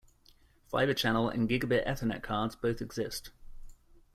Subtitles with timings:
[0.67, 3.29] Fibre channel and Gigabit Ethernet cards both exist.